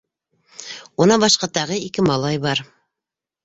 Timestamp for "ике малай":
1.91-2.43